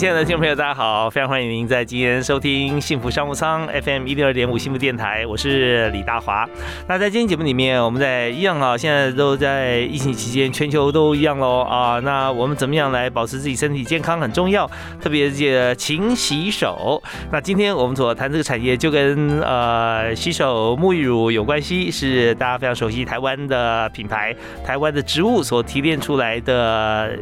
[0.00, 1.10] 亲爱的听众朋友，大家好！
[1.10, 6.48] 非常欢迎您在今天收听幸福商务舱 FM 一零二点五幸福电台，我是李大华。
[6.88, 12.00] 那在今天节目里面，我们在一样啊，现在都在疫情期间，全球都一样喽啊。
[12.00, 14.66] 那我们怎么样来保持自己身体健康很重要，
[15.02, 17.02] 特别是勤洗手。
[17.30, 27.18] 那今天我们所谈这个产业，就跟呃洗手沐浴乳有关系，是大家非常熟悉台湾的品牌，台湾的植物所提炼出来的。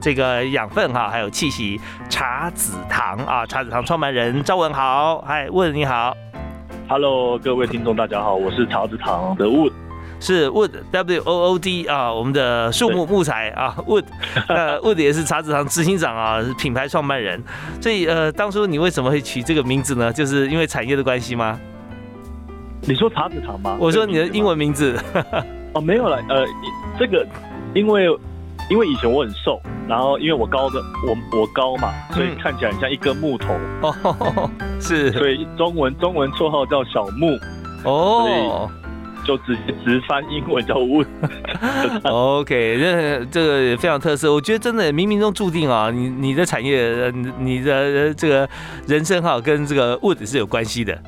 [0.00, 6.16] 这个养分哈，还有气息，茶子堂啊，茶子堂创办人赵文豪，嗨，Wood 你好
[6.88, 9.72] ，Hello，各位听众大家好，我是茶子堂的 Wood，
[10.20, 14.04] 是 Wood W O O D 啊，我们的树木木材啊，Wood，
[14.46, 17.42] 呃，Wood 也是茶子堂执行长啊，品牌创办人，
[17.80, 20.12] 所以呃，当初你为什么会取这个名字呢？
[20.12, 21.58] 就是因为产业的关系吗？
[22.82, 23.76] 你说茶子堂吗？
[23.80, 24.96] 我说你的英文名字，
[25.74, 26.46] 哦，没有了，呃，
[26.98, 27.26] 这个
[27.74, 28.08] 因为。
[28.70, 37.38] 因为以前我很瘦，然后因为我高的我我高嘛，所以看起来很像一根木头哦， 是，所以中文中文绰号叫小木
[37.84, 38.70] 哦，
[39.24, 41.06] 就直接直翻英文叫 Wood。
[42.04, 48.48] OK，这这个非常特色，我觉得真的冥冥中注定啊，你你的产业，你的这个
[48.86, 50.98] 人生哈，跟这个 Wood 是有关系的。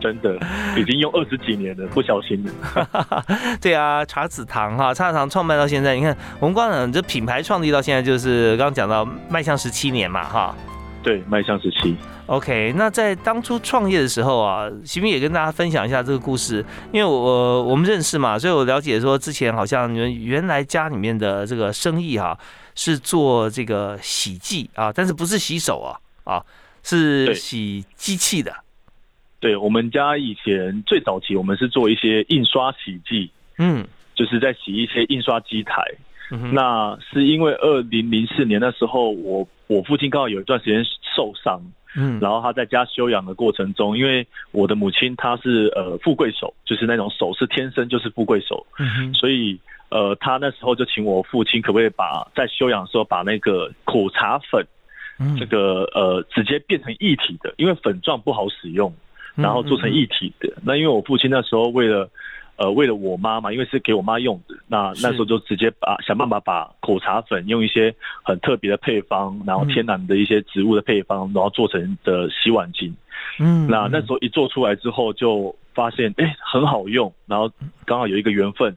[0.00, 0.34] 真的
[0.76, 3.24] 已经用二十几年了， 不小心了。
[3.60, 10.56] 对啊，茶子堂哈，茶子堂创办到现在，你看我们光讲这品牌创立到现在，就是刚刚讲到迈向十七年嘛哈。
[11.02, 11.96] 对，迈向十七。
[12.26, 22.38] OK，那在当初创业的时候啊，徐斌也跟大家分享一下这个故事，因为我我们认识嘛，所以我了解说之前好像你们原来家里面的这个生意哈
[22.76, 26.44] 是做这个洗剂啊，但是不是洗手啊啊，
[26.84, 28.54] 是洗机器的。
[29.40, 35.82] 对我们家以前最早期，我们是做一些印刷洗剂，嗯，就是在洗一些印刷机台。
[36.52, 40.84] 那是因为二零零四年那时候，我我父亲刚好有一段时间
[41.16, 41.60] 受伤，
[41.96, 49.58] 嗯，然后他在家休养的过程中，因为我的母亲她是呃富贵手，就是那种手是天生就是富贵手，嗯所以
[49.88, 54.64] 呃他那时候就请我父亲可不可以把在休养的时候把那个苦茶粉，
[55.36, 58.94] 这个呃直接变成一体的，因为粉状不好使用。
[59.42, 60.52] 然后做成一体的。
[60.64, 62.08] 那因为我父亲那时候为了，
[62.56, 64.54] 呃，为了我妈嘛，因为是给我妈用的。
[64.68, 72.92] 那那时候就直接把想办法把口茶粉用一些很特别的配方，然后天然的一些植物的配方，然后做成的洗碗巾。
[73.38, 77.50] 嗯，那那时候一做出来之后，就发现哎很好用，然后
[77.84, 78.76] 刚好有一个缘分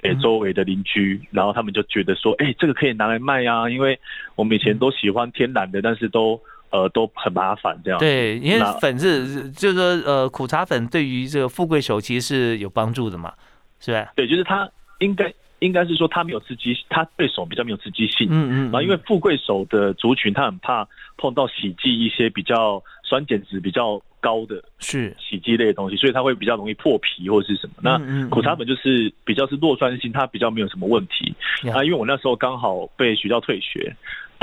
[0.00, 3.98] 给周围的邻居，然后他们就觉得说，哎，这个可以拿来卖呀，因为
[4.36, 6.40] 我们以前都喜欢天然的，但是都。
[6.70, 7.98] 呃，都很麻烦这样。
[8.00, 13.32] 对，因为粉是，就是说，呃，苦茶粉对于这个富贵手其实是有帮助的嘛，
[13.78, 14.12] 是吧？
[14.16, 18.26] 对，就是它应该应该是说它没有刺激，它对手比较没有刺激性。
[18.30, 18.54] 嗯嗯。
[18.64, 20.86] 然后因为富贵手的族群，他很怕
[21.16, 27.74] 碰到洗剂一些比较酸碱值比较高的，是洗剂类的东西，所以它会比较容易破皮或者是什么。
[27.80, 27.98] 那
[28.28, 31.32] 苦茶粉就是比较是弱酸性，它比较没有什么问题。
[31.70, 33.94] 啊，因为我那时候刚好被学校退学。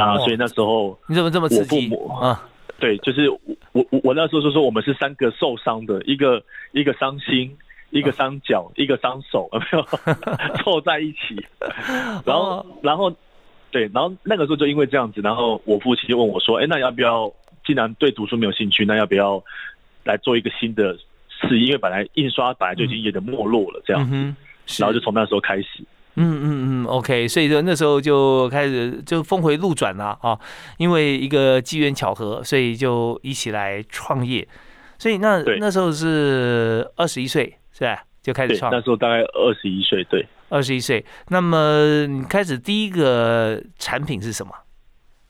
[0.01, 2.47] 啊，所以那时候你怎么这么刺激啊？
[2.79, 3.39] 对，就是我
[3.73, 7.55] 我我那时候就说我们是三个受伤的，一个一个伤心，
[7.91, 9.83] 一个伤脚，一个伤手，有 没有
[10.63, 11.45] 凑在一起？
[12.25, 13.13] 然后然后
[13.69, 17.31] 对，然后那个时候就因为这样子，然后我父亲就问我说：“哎，那要不要？
[17.63, 19.41] 既然对读书没有兴趣，那要不要
[20.03, 20.97] 来做一个新的
[21.29, 21.67] 事业？
[21.67, 24.15] 因为本来印刷本来就已经有点没落了，这样子。
[24.81, 25.85] 然后就从那时候开始。”
[26.15, 30.37] 嗯嗯嗯，OK，所以说那时候就开始就峰回路转了啊，
[30.77, 34.45] 因为一个机缘巧合，所以就一起来创业。
[34.99, 38.03] 所以那那时候是二十一岁，是吧？
[38.21, 38.69] 就开始创。
[38.73, 41.03] 那时候大概二十一岁，对，二十一岁。
[41.29, 44.51] 那么你开始第一个产品是什么？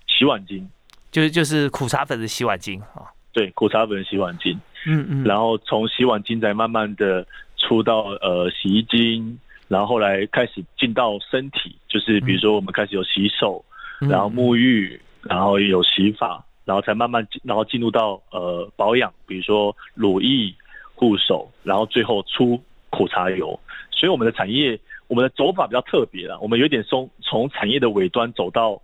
[0.08, 0.66] 洗碗巾，
[1.12, 3.06] 就是就是苦茶粉的洗碗巾啊。
[3.32, 4.58] 对，苦茶粉的洗碗巾。
[4.88, 5.24] 嗯嗯。
[5.26, 9.38] 然后从洗碗巾再慢慢的出到呃洗衣巾。
[9.72, 13.64] 然后后来开始进到身体，就是比如说我们开始有洗手，
[14.02, 20.54] 然后沐浴，然后有洗发，然后才慢慢然后进入到呃保养，比如说乳液、
[20.94, 23.58] 护手，然后最后出苦茶油。
[23.92, 24.78] 所以我们的产业，
[25.08, 28.78] 我们的走法比较特别了，我们有点从从产业的尾端走到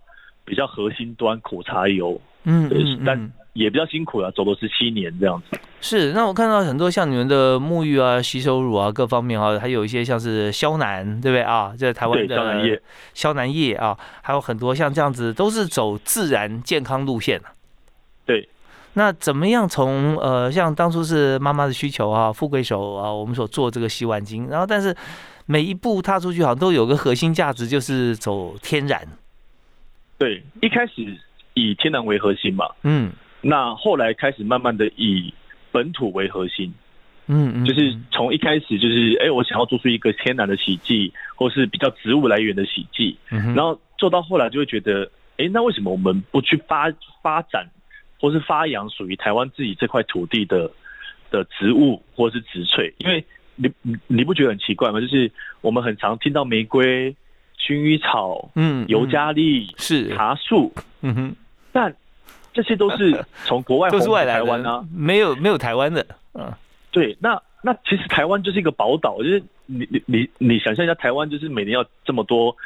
[0.46, 5.58] 比较核心端苦茶油，嗯，对，但也比较辛苦了，走了十七年这样子。
[5.80, 11.74] 是，那我看到很多像你们的沐浴啊、洗手乳啊各方面啊，还有一些像是萧南，对不对啊？
[11.76, 12.80] 这台湾的萧南液，
[13.14, 17.40] 消南液啊，还有很多像这样子，都是走自然健康路线
[18.24, 18.48] 对。
[18.94, 24.94] 那怎么样从呃，像当初是妈妈的需求啊，富贵手啊，我们所做这个洗碗巾，然后但是
[25.46, 29.06] 每一步踏出去，好像都有个核心价值，就是走天然。
[30.18, 31.16] 对，一开始
[31.54, 35.32] 以天然为核心嘛，嗯，那后来开始慢慢的以
[35.70, 36.72] 本土为核心，
[37.26, 46.92] 嗯嗯，就是从一开始就是，哎，我想要做出一个天然的洗剂，或是比较植物来源的洗剂，然后做到后来就会觉得，哎，那为什么我们不去发
[47.22, 47.66] 发展？
[48.20, 50.68] 或是发扬属于台湾自己这块土地的
[51.30, 53.24] 的植物，或是植萃，因为
[53.54, 55.00] 你你你不觉得很奇怪吗？
[55.00, 55.30] 就是
[55.60, 57.14] 我们很常听到玫瑰、
[57.56, 60.12] 薰衣草、嗯、尤加利、是。
[60.16, 61.36] 茶树，嗯哼，
[61.70, 61.94] 但
[62.58, 66.52] 这些都是 从国外都是外来台湾啊，没有没有台湾的，嗯，
[66.90, 72.56] 对，那那其实台湾就是一个宝岛，就是你你你你想象一下，台湾就是每年要这么多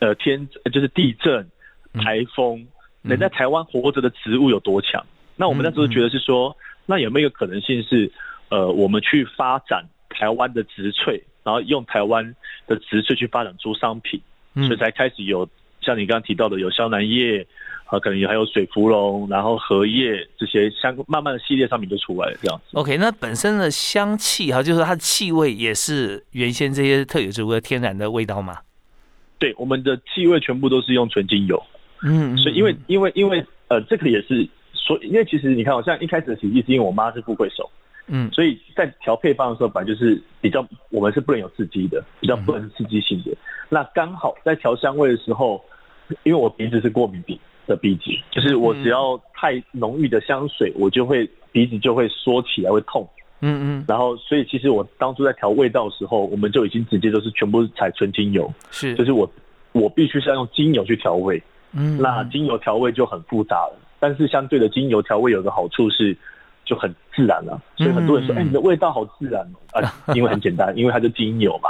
[0.00, 1.48] 呃天，就是地震、
[1.94, 2.66] 台风。
[3.00, 5.02] 能在台湾活着的植物有多强？
[5.36, 6.54] 那我们那时候觉得是说，
[6.84, 8.10] 那有没有一个可能性是，
[8.50, 12.34] 呃，我们去发展台湾的植萃，然后用台湾
[12.66, 14.20] 的植萃去发展出商品，
[14.54, 15.48] 所以才开始有
[15.80, 17.46] 像你刚刚提到的有香楠叶，
[17.88, 22.76] 啊，可能还有水芙蓉，然后荷叶这些香慢慢的系列商品就出来了这样子。
[22.78, 28.58] OK，那本身的香气哈，就是它的气味也是原先这些特有植物的天然的味道吗？
[29.38, 31.62] 对，我们的气味全部都是用纯精油。
[32.02, 37.70] 嗯，所以因为因为因为呃，这个也是所，因为其实你看，我像一开始的洗剂是因为我妈是富贵手，
[38.06, 43.34] 嗯，所以在调配方的时候，本来就是比较我们是不能有刺激的，比较不能刺激性的。
[43.68, 45.64] 那刚好在调香味的时候，
[46.22, 53.08] 因为我鼻子是过敏鼻的鼻子，就是我只要太浓郁的香水，我就会鼻子就会缩起来会痛，
[53.40, 53.84] 嗯嗯。
[53.86, 59.30] 然后所以其实我当初在调味道的时候，我们就已经直接都是全部采纯精油，是，就是我
[59.72, 61.40] 我必须是要用精油去调味。
[61.72, 66.16] 嗯，那精油调味就很复杂了，但是相对的精油调味有个好处是
[66.64, 69.42] 就很自然了，所以很多人说，哎，你的味道好自然
[69.74, 71.68] 哦，啊，因为很简单，因为它就精油嘛。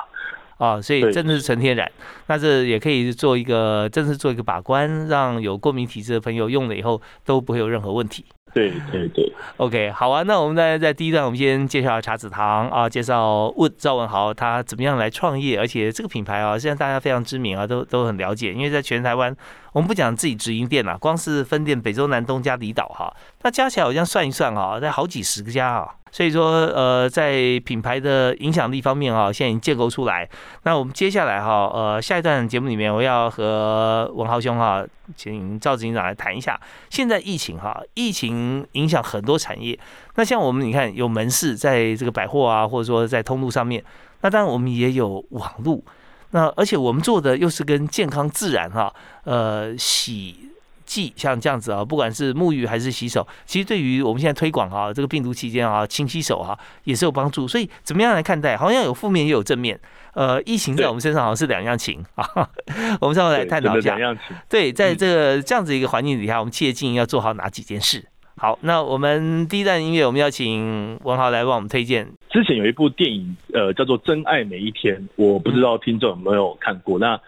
[0.59, 1.91] 啊，所以真的是纯天然，
[2.27, 8.25] 那这也可以做一个，真是做一个把关，让有过敏体质的朋友用了以后都不会有任何问题。
[8.55, 19.37] 对对对，OK，好啊，那我们在在第一段，我们先介绍茶子堂啊，介绍问赵文豪他怎么样来创业，而且这个品牌啊，现在大家非常知名啊，都都很了解，因为在全台湾，
[19.73, 25.87] 我们不讲自己直营店啊，光是分店北中南东加离岛哈，那加起来好像算一算啊，在好几十个家啊。
[26.19, 30.29] 所以说，呃，在品牌的影响力方面啊，现在已经建构出来。
[30.65, 34.85] 那我们接下来哈，呃，下一段节目里面，我要和文豪兄哈，
[35.15, 36.61] 请赵执行长来谈一下。
[36.91, 39.79] 现在疫情哈，疫情影响很多产业。
[40.17, 43.85] 那像我们，你看有门市在这个百货啊，或者说在通路上面。
[44.23, 45.85] 那当然我们也有网路。
[46.33, 48.93] 那而且我们做的又是跟健康自然哈，
[49.23, 50.48] 呃，洗。
[50.89, 57.47] 剂像这样子啊，不管是沐浴还是洗手，其实对于我们现在推广啊，这个病毒期间啊，勤洗手啊，也是有帮助。
[57.47, 58.57] 所以怎么样来看待？
[58.57, 59.79] 好像有负面也有正面。
[60.15, 62.27] 呃，疫情在我们身上好像是两样情啊。
[63.01, 63.97] 我们稍后来探讨一下。
[64.49, 68.05] 对，在这个这样子一个环境底下，我们企业经营要做好哪几件事？
[68.37, 72.09] 好，那我们第一段音乐，我们要请文豪来帮我们推荐。
[72.31, 76.99] 之前有一部电影，呃，叫做《真爱每一天》，我不知道听众有没有看过。
[76.99, 77.21] 那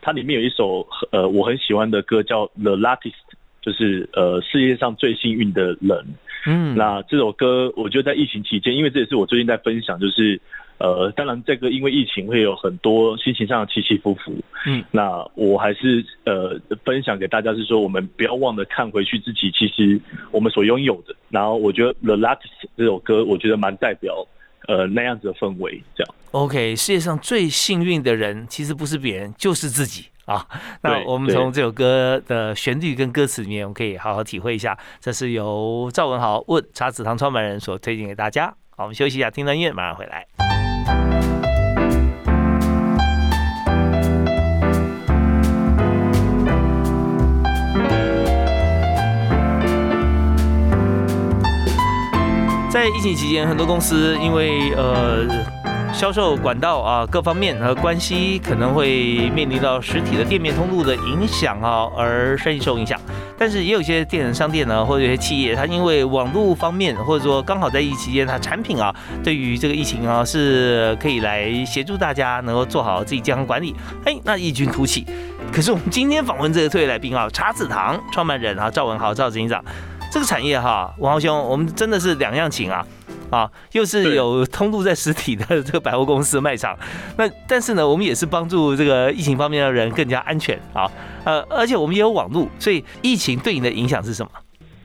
[0.00, 3.12] 它里面有一首呃我很喜欢的歌叫《The Luckiest》，
[3.60, 6.04] 就是呃世界上最幸运的人。
[6.46, 10.40] 嗯，那这首歌我觉得在疫情期间，因为这也是我最近在分享，就是
[10.78, 14.32] 呃当然这个因为疫情会有很多心情上的起起伏伏。
[14.66, 20.00] 嗯，那我还是呃分享给大家是说，我们不要忘了看回去自己其实
[20.30, 21.14] 我们所拥有的。
[21.28, 24.26] 然后我觉得《The Luckiest》这首歌，我觉得蛮代表。
[24.66, 26.14] 呃，那样子的氛围，这样。
[26.32, 30.46] OK，世界上最幸运的人，其实不是别人，就是自己啊。
[30.82, 34.76] 那我们从这首歌的旋律跟歌词里面，我们可以好好体会一下。
[35.00, 38.54] 这是由赵文豪问茶子堂创办人所推荐给大家。
[38.76, 40.26] 好，我们休息一下，听段音乐，马上回来。
[52.70, 55.26] 在疫情期间，很多公司因为呃
[55.98, 62.96] 销售管道啊各方面和关系可能会面临到实体的店面通路的影响啊，而生意受影响。
[63.36, 73.74] 但是也有些电商店呢，或者有些企业，它因为网络方面，或者说刚好在疫期间，它产品啊，对于这个疫情啊，是可以来协助大家能够做好自己健康管理。
[74.04, 75.04] 哎，那异军突起。
[75.52, 79.64] 可是我们今天访问这个特别来宾啊，茶子堂创办人啊赵文豪赵执行长，
[80.12, 82.86] 这个产业哈，文豪兄，我们真的是两样情啊。
[83.30, 86.78] 啊，又是有通路在实体的 这个百货公司卖场，
[87.16, 90.90] 那但是呢，我们也是帮助这个疫情方面的人更加安全啊，
[91.24, 94.30] 呃，而且我们也有网络，所以疫情对你的影响是什么？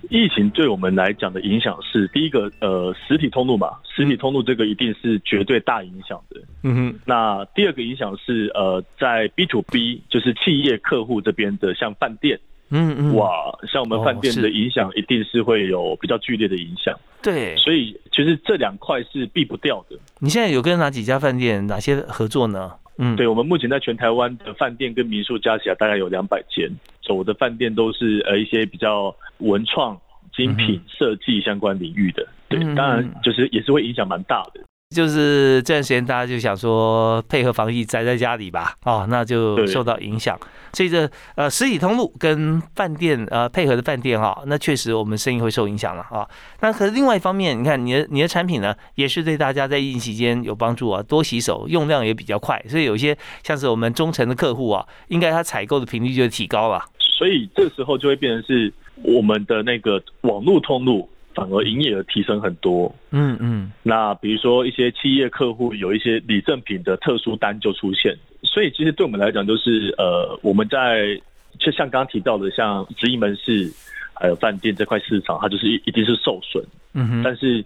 [0.09, 6.39] 疫情对我们来讲的影响是，第一个，呃，实体通路嘛，实体通路这个一定是绝对大影响的。
[6.61, 6.99] 嗯哼。
[7.05, 12.39] 那第二个影响是，呃，在 B to B，就是企业客户这边的，像饭店。
[12.73, 13.29] 嗯嗯，哇，
[13.71, 16.93] 像我们饭店的影响一定是会有比较剧烈的影响。
[17.21, 19.95] 对，所以其实这两块是避不掉的。
[20.19, 22.71] 你现在有跟哪几家饭店哪些合作呢？
[22.97, 26.69] 嗯，对，我们目前在全台湾的饭店跟民宿加起来大概有两百间，
[27.01, 29.95] 走的饭店都是呃一些比较文创、
[30.35, 32.27] 精品设计相关领域的。
[32.49, 34.59] 对，当然就是也是会影响蛮大的。
[34.93, 40.39] 就是这段时间，大家就想说配合防疫宅在家里吧，哦，那就受到影响。
[40.71, 46.27] 所以这呃实体通路跟饭店呃配合的饭店哈，那确实我们生意会受影响了啊。
[46.61, 56.83] 那可是另外一方面，你看你的你的产品呢，也是对大家在疫情期间有帮助啊，多洗手，用量也比较快，所以有些像是我们忠诚的客户啊，应该他采购的频率就提高了。
[56.99, 58.73] 所以这时候就会变成是
[59.03, 61.09] 我们的那个网络通路。
[61.35, 63.71] 反而营业额提升很多，嗯嗯。
[63.81, 71.19] 那比如说一些企业客户有一些礼赠品的特殊单就出现，所以其实对我们来讲，就是呃，我们在
[71.59, 73.71] 就像刚刚提到的，像直营门市
[74.13, 76.63] 还有饭店这块市场，它就是一一定是受损，
[76.93, 77.23] 嗯哼。
[77.23, 77.63] 但是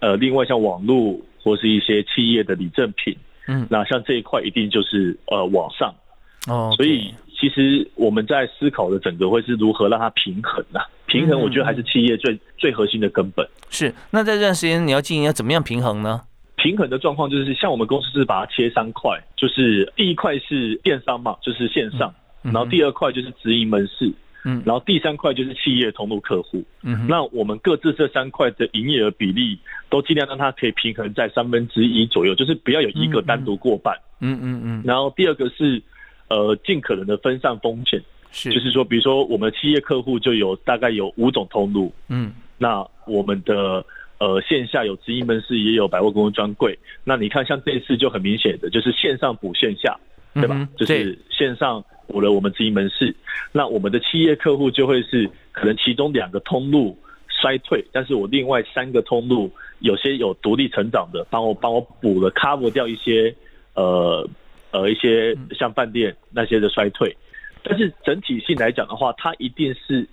[0.00, 3.16] 呃，另外像网络或是一些企业的礼赠品，
[3.48, 5.94] 嗯，那像这一块一定就是呃往上，
[6.48, 7.14] 哦，所以。
[7.36, 10.80] 其实我们在思考的整个会是如何让它平衡啊？
[11.14, 13.48] 平衡，我觉得还是企业最最核心的根本。
[13.70, 16.22] 是，那在这段时间你要经营要怎么样平衡呢？
[16.56, 24.12] 平衡的状况就是像我们公司是把它切三块，就是第一块是电商嘛，就是线上，然后第二块就是直营门市，
[24.44, 26.64] 嗯，然后第三块就是企业通路客户。
[26.82, 33.94] 嗯，那我们各自这三块的营业额比例都尽量让它可以平衡在三分之一左右，就是不要有一个单独过半。
[34.20, 34.82] 嗯嗯嗯。
[34.84, 35.80] 然后第二个是。
[36.30, 38.02] 呃，尽可能的分散风险，
[38.34, 43.86] 是，就是说，比如说，我们企业客户就有大概有五种通路，嗯，那我们的
[44.18, 46.76] 呃线下有直营门市，也有百货公司专柜。
[47.04, 49.96] 那你看，像这次就很明显的，就是线上补线下，
[50.34, 50.68] 对吧？
[50.76, 53.14] 就是线上补了我们直营门市，
[53.52, 56.98] 那我们的企业客户就会是可能其中两个通路
[57.28, 59.48] 衰退，但是我另外三个通路
[59.78, 63.32] 有些有独立成长的，帮我帮我补了 cover 掉一些
[63.74, 64.28] 呃。
[64.74, 67.16] 呃，一些像饭店那些的衰退，
[67.64, 70.06] 但是整体性来讲的话，它一定是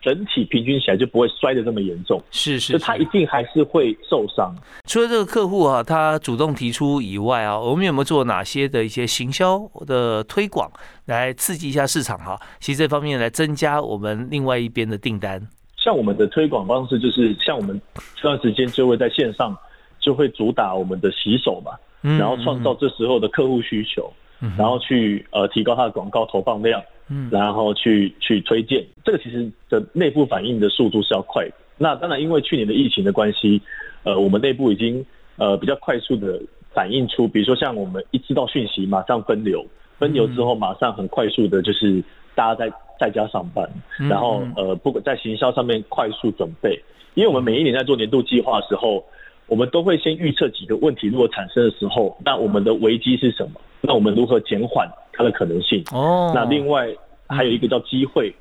[0.00, 2.20] 整体平均起来就不会摔得这么严重。
[2.30, 4.54] 是是，它一定还是会受伤。
[4.86, 10.70] 除了这个客户啊，他主动提出以外啊，我们有没有做哪些的一些行销的推广，
[11.06, 12.38] 来刺激一下市场哈？
[12.58, 15.40] 其实这方面来增加我们另外一边的订单。
[15.76, 17.80] 像我们的推广方式，就是像我们
[18.16, 19.56] 这段时间就会在线上
[20.00, 21.72] 就会主打我们的洗手嘛。
[22.18, 24.12] 然后创造这时候的客户需求，
[24.56, 31.46] 然后去呃提高它的广告投放量，嗯然后去去推荐，这个其实的内部反应的速度是要快。
[31.76, 33.60] 那当然，因为去年的疫情的关系，
[34.02, 35.04] 呃，我们内部已经
[35.36, 36.40] 呃比较快速的
[36.72, 39.64] 反映出，比如说像我们一知道讯息，马上分流，
[39.98, 42.02] 分流之后马上很快速的，就是
[42.34, 43.68] 大家在在家上班，
[44.08, 46.80] 然后呃不管在行销上面快速准备，
[47.14, 49.04] 因为我们每一年在做年度计划的时候。
[49.46, 53.60] 我们都会先预测几个问题，如果产生的时候，那我们的危机是什么？
[53.82, 55.84] 那我们如何减缓它的可能性？
[55.92, 56.88] 哦，那另外
[57.28, 58.34] 还有一个叫机会，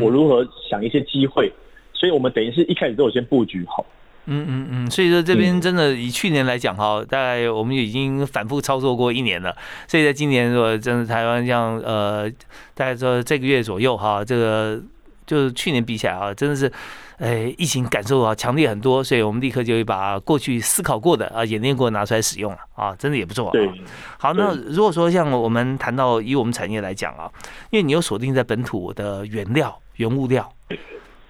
[0.00, 1.52] 我如何想一些机会？
[1.92, 3.84] 所以我们等于是一开始都有先布局好。
[4.26, 9.54] 嗯嗯嗯，所以说这边真的以去年来讲哈，大概我们已经反复操作过一年了。
[9.86, 12.30] 所以在今年如果真的台湾像呃，
[12.74, 14.80] 大概说这个月左右哈，这个
[15.26, 16.70] 就是去年比起来啊，真的是。
[17.18, 23.52] 哎，疫情感受啊强烈很多，所以我们立刻就会把过去思考过的啊演练过拿出来使用了啊，真的也不错啊。
[23.52, 23.70] 对，
[24.18, 27.30] 好，那如果说像我们谈到以我们产业来讲啊，
[27.70, 30.52] 因为你有锁定在本土的原料、原物料，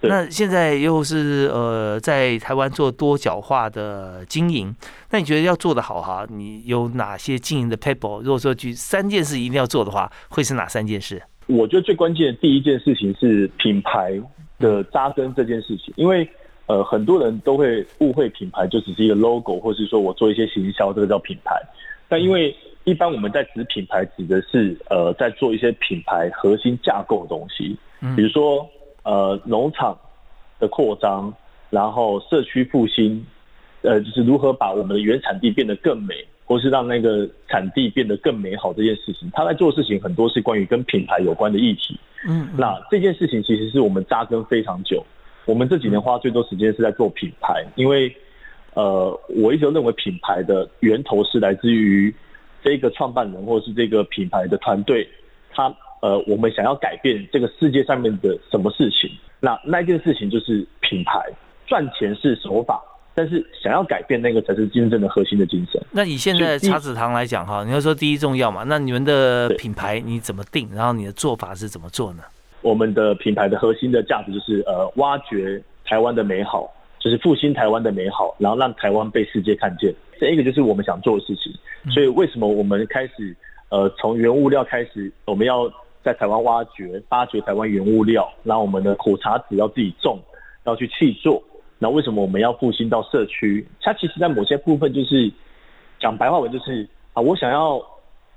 [0.01, 4.75] 那现在又是呃在台湾做多角化的经营，
[5.11, 8.21] 那你觉得要做的好哈，你有哪些经营的 paper？
[8.23, 11.21] 如果说举三件事一定要做的话，会是哪三件事？
[11.47, 14.21] 我觉得最关键的第一件事情是品牌。
[14.57, 16.25] 的扎根这件事情，因为
[16.67, 21.61] 呃很多人都会误会品牌就只是一个 logo，或是说我做一些行销，这个叫品牌。
[22.07, 27.77] 但因为一般我们在指品牌，指的是呃在做一些品牌核心架构的东西，
[28.15, 28.65] 比如说
[29.03, 29.93] 呃农场
[30.57, 31.33] 的扩张，
[31.69, 33.25] 然后社区复兴，
[33.81, 41.99] 呃就是如何把我们的原产地变得更美，或是让那个产地变得更美好这件事情，他在做的事情很多是关于跟品牌有关的议题。
[42.27, 45.03] 嗯，那这件事情其实是我们扎根非常久，
[45.45, 48.15] 我们这几年花最多时间是在做品牌，因为
[48.73, 52.13] 呃我一直认为品牌的源头是来自于。
[52.67, 55.07] 这个创办人或者是这个品牌的团队，
[55.51, 55.71] 他
[56.01, 59.07] 呃，我们想要改变这个世界上面的什么事情？
[59.39, 61.21] 那那件事情就是品牌
[61.67, 62.81] 赚钱是手法，
[63.15, 65.81] 但是想要改变那个才是真正的核心的精神。
[65.89, 68.63] 那以现在茶子堂来讲哈，你要说第一重要嘛？
[68.67, 70.69] 那你们的品牌你怎么定？
[70.75, 72.23] 然后你的做法是怎么做呢？
[72.61, 76.69] 我们的品牌的核心的价值就是呃，挖掘台湾的美好，
[76.99, 79.93] 就是复兴台湾的美好，然后让台湾被世界看见。
[80.19, 81.53] 这一个就是我们想做的事情，
[81.93, 83.35] 所以为什么我们开始
[83.69, 85.71] 呃从原物料开始，我们要
[86.03, 90.19] 在台湾挖掘、发掘台湾原物料，然后我们的苦茶籽要自己种，
[90.65, 91.41] 要去去做。
[91.77, 93.67] 那为什么我们要复兴到社区？
[93.81, 95.31] 它其实在某些部分就是
[95.99, 97.81] 讲白话文，就是啊，我想要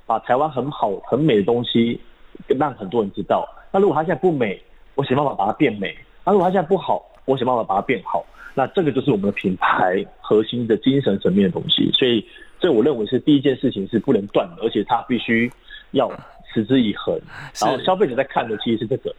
[0.06, 2.00] 把台湾很好、很美的东西
[2.46, 3.48] 让很多人知道。
[3.70, 4.60] 那如果它现在不美，
[4.94, 5.90] 我想办法把它变美；
[6.24, 8.24] 那如果它现在不好，我想办法把它变好。
[8.54, 12.26] 那这个就是我们的品牌核心的精神层面的东西，所以
[12.58, 15.48] 这我认为是第一件事情是不能断的，而且它必须
[15.92, 16.10] 要
[16.52, 17.16] 持之以恒。
[17.60, 19.14] 然后消费者在看的其实是这个。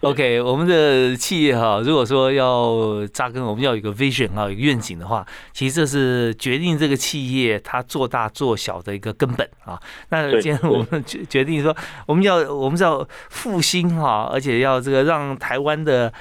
[0.00, 9.78] OK，我们的企业哈，如果说要扎根，我们要有一个 vision 啊，有愿景的话，其实这是决定这个企业它做大做小的一个根本啊。
[10.08, 11.76] 那今天我们 决决定说，
[12.06, 16.12] 我们要我们要复兴哈，而且要这个让台湾的。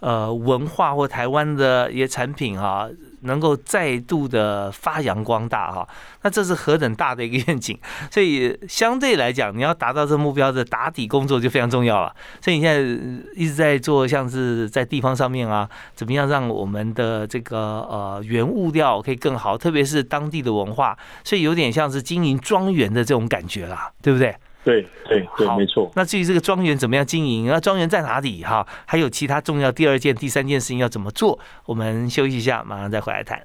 [0.00, 2.88] 呃，文化或台湾的一些产品哈，
[3.22, 5.88] 能够再度的发扬光大哈，
[6.22, 7.78] 那这是何等大的一个愿景！
[8.10, 12.14] 所以相对来讲，你要达到这目标的打底工作就非常重要了。
[12.40, 12.80] 所以你现在
[13.34, 24.34] 一直在做，像是在地方上面啊，怎么样让我们的这个呃原物料可以更好，特别是当地的文化，所以有点像是经营庄园的这种感觉啦，对不对？
[24.68, 25.90] 对对对，没错。
[25.94, 28.66] 那至于这个庄园怎么样经营，那庄园在哪里哈？
[28.84, 31.38] 还有其他重要第二件、第三件事情要怎么做？
[31.64, 33.40] 我们休息一下，马上再回来谈。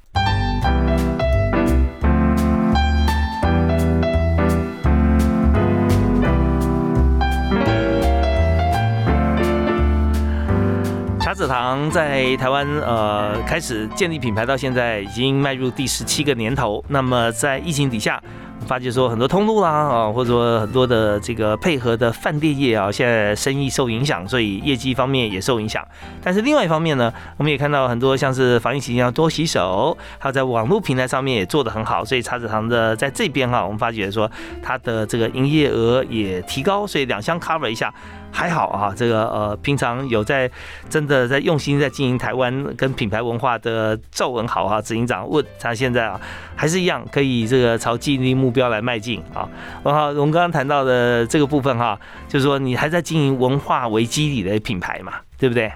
[11.21, 16.83] 茶子堂在台湾呃开始建立品牌到现在已经迈入第十七个年头。
[16.89, 18.21] 那么在疫情底下。
[18.65, 25.85] 发觉说很多通路啦啊，或者说很多的这个配合的饭店业啊，现在生意受影响，所以业绩方面也受影响。
[26.23, 32.05] 但是另外一方面呢，我们也看到很多像是防疫期间要多洗手，还有在网络平台上面也做得很好。
[32.05, 37.93] 所以茶子堂的在这边哈，我们发觉说它的这个营业额也提高，所以两相 cover 一下。
[38.35, 40.49] 还好啊，这个呃，平常有在
[40.89, 46.19] 真的在用心在经营台湾跟品牌文化的赵文豪啊执行长问他现在啊
[46.55, 49.47] 还是一样可以这个朝既定目标来迈进啊。
[49.83, 55.71] 文豪，我们刚刚谈到的这个部分哈，就是说你还在经营文化为基底的品牌嘛，对不对？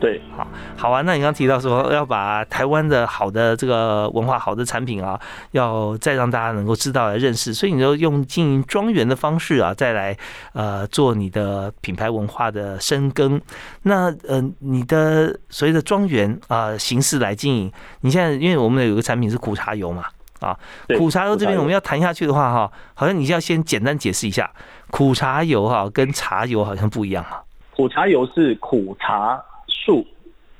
[0.00, 1.02] 对，好，好啊。
[1.02, 5.20] 那你刚提到说要把台湾的好的这个文化、好的产品啊，
[5.52, 10.16] 要再让大家能够知道、来认识，所以你就用经营庄园的方式啊，再来
[10.54, 13.40] 呃做你的品牌文化的深耕。
[13.82, 20.04] 那呃，你的所谓的庄园啊形式来经营，你现在因为我们有个产品是苦茶油嘛，
[20.40, 20.58] 啊，
[20.96, 24.50] 苦茶油这边我们要谈下去的话哈，好像你要先简单解释一下，
[24.90, 27.42] 苦茶油哈跟茶油好像不一样啊。
[27.76, 29.40] 苦茶油是苦茶。
[29.84, 30.06] 树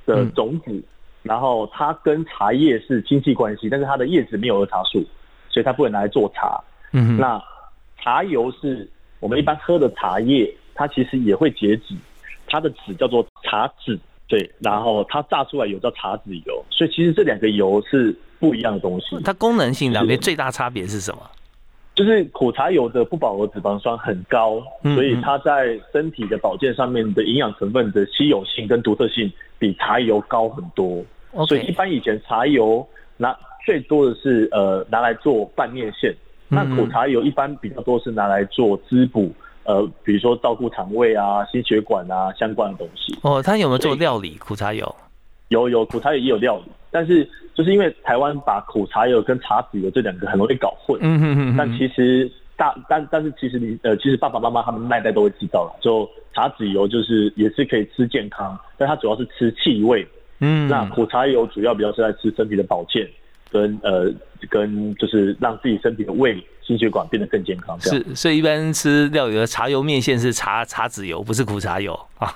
[0.07, 0.83] 的种子，
[1.23, 5.05] 然后它跟茶叶是亲戚关系，但是它的叶子没有儿茶树，
[5.49, 6.59] 所以它不能拿来做茶。
[6.93, 7.43] 嗯，那
[8.03, 8.89] 茶油是
[9.21, 11.95] 我们一般喝的茶叶，它其实也会结籽，
[12.47, 19.17] 它的籽叫做茶籽，对，然后它榨出来油叫茶籽油，所以其实这两个油是不一样的东西。
[19.23, 21.31] 它功能性两边最大差别是什么？
[21.95, 24.63] 就是苦茶油的不饱和脂肪酸很高，
[24.95, 31.05] 所以它在身体的保健上面的营养成分的稀有性跟独特性比茶油高很多。
[31.47, 36.15] 所以一般以前茶油拿最多的是呃拿来做拌面线，
[36.49, 39.31] 那苦茶油一般比较多是拿来做滋补，
[39.65, 43.19] 呃比如说照顾肠胃啊、心血管啊相关的东西。
[43.23, 44.37] 哦，它有没有做料理？
[44.39, 44.95] 苦茶油
[45.51, 47.29] 有有苦茶油也有料理，但是。
[47.53, 60.07] 就是因为台湾把苦茶油跟茶籽油这两个很容易搞混，嗯嗯嗯，但其实大但但是其实你呃其实爸爸妈妈他们那代都会知道了，就茶籽油就是也是可以吃健康，但它主要是吃气味，
[60.39, 63.07] 嗯，那苦茶油主要比较是在吃身体的保健
[63.51, 64.11] 跟呃
[64.49, 67.79] 跟就是让自己身体的胃、心血管变得更健康。
[67.81, 72.33] 是，所以一般吃料理的茶油面线是茶茶籽油，不是苦茶油啊。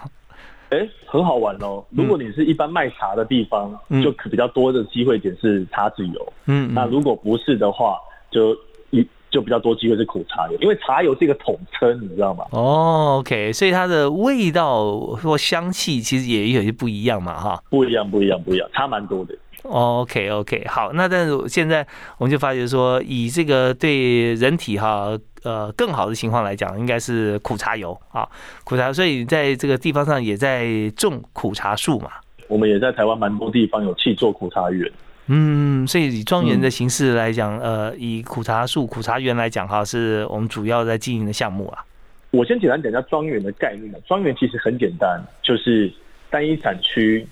[0.75, 1.85] 哎，很好玩哦。
[1.91, 6.33] 如果你是一般卖茶的地方，就比较多的机会点是茶籽油。
[6.47, 7.97] 嗯，那如果不是的话，
[8.31, 8.57] 就
[8.91, 12.45] 一就比较多机会是苦茶油，因为茶油是一个统称，你知道吗？
[12.51, 17.63] 哦，OK，所以它的味道或香气其实也有些不一样嘛，哈。
[17.71, 19.37] 不一样，不一样，不一样，差蛮多的。
[19.63, 21.87] OK，OK，好，那但是现在
[22.19, 25.17] 我们就发觉说，以这个对人体哈。
[25.45, 28.29] 呃，更好的情况来讲，应该是苦茶油啊，
[28.65, 32.11] 苦茶，所以在这个地方上也在种苦茶树嘛。
[32.49, 34.91] 我们也在台湾蛮多地方有去做苦茶园。
[35.27, 41.85] 嗯，所以以庄园的形式来讲，呃，以苦茶树、苦茶园来讲哈，是我们主要在经营的项目啊。
[42.31, 43.95] 我先简单讲一下庄园的概念。
[44.07, 45.93] 庄园其实很简单，就是
[46.31, 47.27] 单一产区，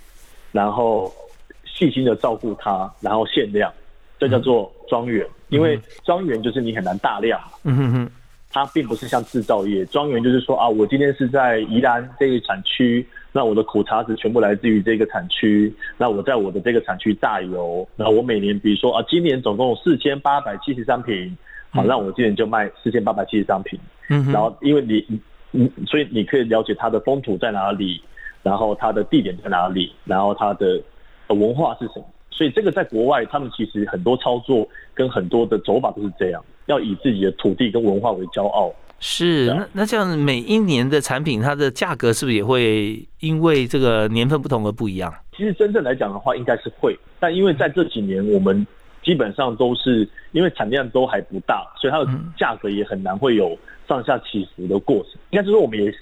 [0.52, 1.12] 然后
[1.64, 3.72] 细心的照顾它，然后限量，
[4.18, 5.26] 这叫做庄园。
[5.52, 8.10] 因为庄园就是你很难大量，嗯哼哼，
[8.50, 21.36] 它并不是像制造业，庄园就是说啊，我今天是在宜兰这个产区，那我的苦茶籽全部来自于这个产区，那我在我的这个产区榨油，那我每年比如说啊，今年总共四千八百七十三瓶，
[21.70, 28.02] 好，那我今年就卖四千八百七十三瓶，嗯然后因为你你所以你可以了解它的风土在哪里，
[28.42, 30.80] 然后它的地点在哪里，然后它的
[31.28, 32.06] 文化是什么。
[32.32, 38.72] 所以这个在国外，他们其实很多操作跟很多的走法都是这样，要以自己的土地跟文化为骄傲。
[38.98, 45.12] 是，那那这样每一年的产品，它的价格是不是也会因为这个年份不同而不一样？
[45.36, 48.66] 其实真正来讲的话，应该是会，但因为在这几年，我们
[49.02, 55.20] 基本上都是因为产量都还不大，所以它的价格也很难会有上下起伏的过程。
[55.30, 55.92] 应该是说，我们也。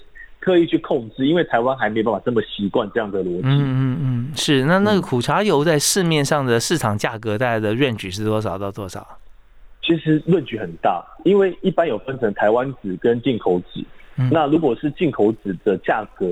[0.41, 3.41] 刻意去控制，因为台湾还没办法这么习惯这样的逻辑。
[3.43, 4.65] 嗯嗯嗯，是。
[4.65, 9.07] 那那个苦茶油在市面上的市场价格大概的 range 是多少到多少？
[9.83, 13.85] 其实 range 很大，因为一般有分成台湾纸跟进口纸。
[14.31, 16.25] 那如果是进口纸的价格，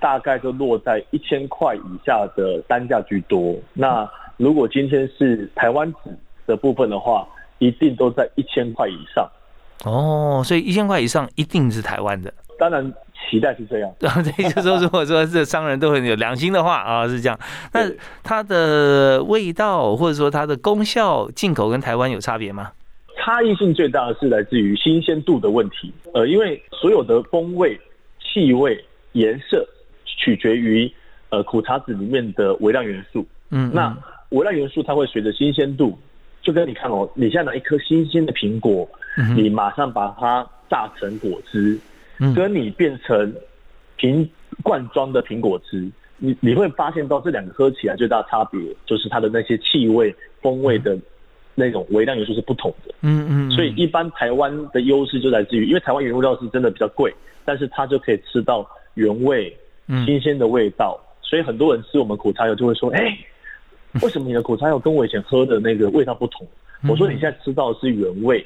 [0.00, 3.56] 大概就落在一千块以下的单价居多。
[3.74, 7.26] 那如果今天是台湾纸的部分的话，
[7.58, 9.28] 一定都在一千块以上。
[9.84, 12.32] 哦，所以一千块以上一定是台湾的。
[12.58, 12.92] 当然。
[13.28, 17.38] 期待是这样，然后这就说， 如果说这商人都很有良心的话啊，是这样。
[17.74, 17.80] 那
[18.22, 22.70] 它的味道或者说它的功效，进口跟台湾有差别吗？
[23.18, 25.92] 差异性最大的是来自于新鲜度的问题。
[26.14, 27.78] 呃，因为所有的风味、
[28.20, 29.68] 气味、颜色
[30.06, 30.90] 取决于
[31.28, 33.26] 呃苦茶籽里面的微量元素。
[33.50, 33.94] 嗯，那
[34.30, 35.98] 微量元素它会随着新鲜度，
[36.40, 38.88] 就跟你看哦，你现在拿一颗新鲜的苹果，
[39.36, 41.78] 你马上把它榨成果汁。
[42.34, 43.32] 跟你变成
[43.96, 44.28] 瓶
[44.62, 50.98] 罐装的苹果汁，你你会发现到这两个喝起来最大差别就是它的那些气味、风味的
[51.54, 52.94] 那种微量元素是不同的。
[53.02, 53.50] 嗯嗯。
[53.52, 59.56] 所以一般台湾的优势就来自于，因为台湾原物料是真的比较贵，但是它就可以吃到原味、
[60.04, 60.98] 新鲜的味道。
[61.22, 63.16] 所以很多人吃我们苦茶油就会说：“哎，
[64.02, 66.46] 为什么你的苦茶油跟我以前喝的那个味道不同？”
[66.88, 68.44] 我说：“你现在吃到的是原味，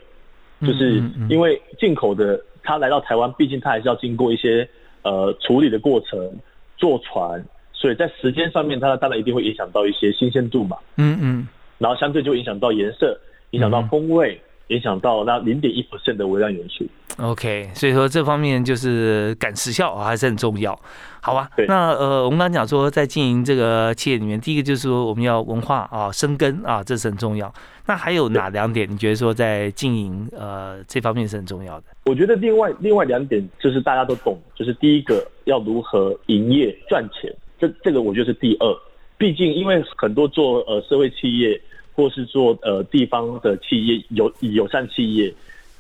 [0.61, 4.69] 就是因为进口的。”他来到台湾，毕竟他还是要经过一些
[5.03, 6.33] 呃处理的过程，
[6.77, 10.77] 坐船，所以在时间上面，它当然一定会影响到一些新鲜度嘛。
[10.97, 11.49] 嗯嗯。
[11.79, 13.19] 然后相对就影响到颜色，
[13.51, 16.85] 影响到风味，影响到那零点一 percent 的微量元素。
[17.19, 20.79] OK，所以说这方面就是赶时效还是很重要。
[21.21, 27.53] 好吧，那呃，我们刚刚讲说，在经营这个企业里面，第一个就是说我们要文化啊生根啊，这是很重要。
[27.87, 28.91] 那还有哪两点？
[28.91, 31.85] 你觉得说在经营呃这方面是很重要的？
[32.07, 38.77] 我觉得另外另外两点就是大家都懂，就是第一个要如何营业赚钱，这这个我觉得是第二。
[39.19, 41.61] 毕竟因为很多做呃社会企业
[41.95, 45.33] 或是做呃地方的企业友友善企业，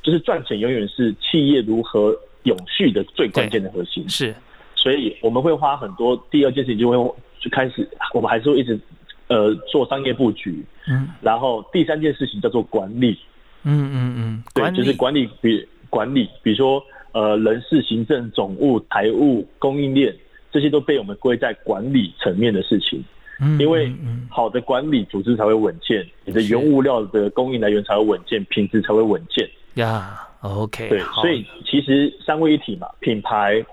[0.02, 4.08] 就是赚钱永远是企业如何永续的最关键的核心。
[4.08, 4.34] 是。
[4.74, 8.76] 所以我们会花很多，第二件事情就会就开始，我们还是会一直
[9.28, 13.16] 呃做商业布局，嗯，然后第三件事情叫做管理，
[13.62, 20.12] 嗯嗯嗯，对，就是管理比管理，比如说呃人事、行政、总务、财务、供应链
[20.50, 23.04] 这些都被我们归在管理层面的事情，
[23.42, 23.92] 嗯，因为
[24.30, 30.26] 好的管理组织才会稳健，你的原物料的供应来源才会稳健，品质才会稳健呀。
[30.40, 33.64] OK，对，所以其实三位一体嘛，品牌。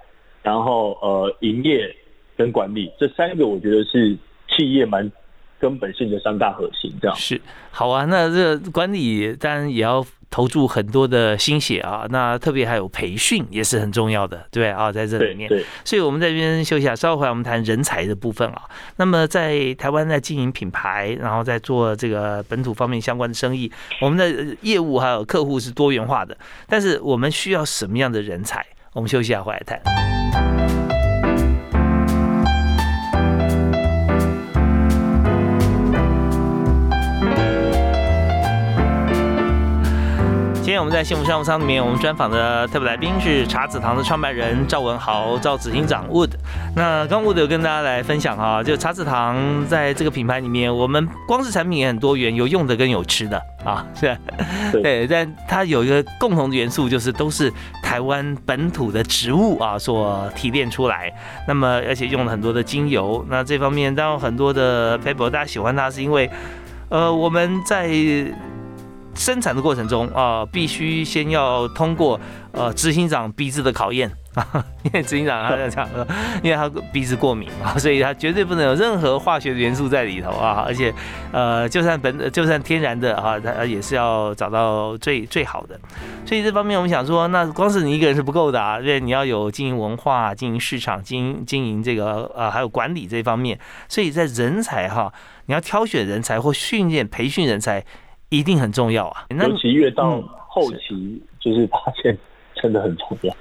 [0.41, 1.93] 然后呃，营业
[2.37, 5.11] 跟管理这三个，我觉得是企业蛮
[5.59, 6.89] 根本性的三大核心。
[7.01, 7.39] 这样是
[7.71, 8.05] 好啊。
[8.05, 12.05] 那这管理当然也要投注很多的心血啊。
[12.09, 15.49] 那特别还有培训也是很重要的，对啊，在这里面。
[15.49, 15.63] 对。
[15.83, 18.61] 所以我们在这边休息下，稍后回来我们谈人才的部分啊。
[18.97, 26.37] 那么在台湾在经营品牌，然后在做这个本土方面相关的生意，我们的业务还有客户是多元化的，
[26.67, 28.65] 但是我们需要什么样的人才？
[28.93, 30.78] 我们休息下回来谈。
[40.79, 46.29] 天我们在幸福商务舱里面，我们专访的特别来宾是茶子堂的创办人赵文豪，赵子行长 Wood。
[46.73, 49.35] 那刚 Wood 有跟大家来分享哈，就茶子堂
[49.67, 54.17] 在这个品牌里面，我们光是产品也很多元，有用的跟有吃的啊，是
[54.71, 57.51] 对，但它有一个共同的元素，就是都是
[57.83, 61.13] 台湾本土的植物啊所提炼出来。
[61.45, 66.29] 那么而且用了很多的精油，那这方面当然很多的 paper 大家喜欢它，是因为
[66.87, 67.89] 呃我们在。
[69.19, 72.17] 生产的过程中啊，必须先要通过
[72.53, 76.07] 呃执行长鼻子的考验啊， 因为执行长他在讲说，
[76.41, 80.93] 因为他鼻子过敏啊， 所以他绝对不能有任何化学的元素在里头啊，而且
[81.33, 85.77] 呃就算本就算天然的啊，他也是要找到最最好的。
[86.25, 95.11] 所以这方面我们想说，那光是你一个人是不够的啊，因为你要有经营文化、经营市场、经营经营这个呃还有管理这方面，所以在人才哈，
[95.47, 97.83] 你要挑选人才或训练培训人才。
[98.29, 99.25] 一定很重要啊！
[99.29, 102.17] 尤其越到后期，就是发现
[102.55, 103.35] 真的很重要。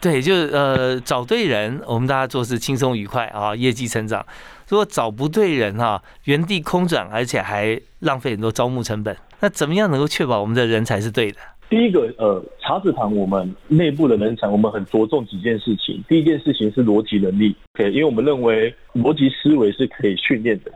[0.00, 4.26] 对，就是呃，找对人，我们大家做事轻松愉快啊，业绩成长。
[4.68, 9.16] 如果找不对人哈，原地空转，而且还浪费很多招募成本。
[9.38, 11.38] 那怎么样能够确保我们的人才是对的？
[11.70, 16.02] 第一个，呃，茶子堂我们内部的人才，我们很着重几件事情。
[16.08, 20.72] 第一件事情是逻辑能力，对，因为我们认为逻辑思维是可以训练的，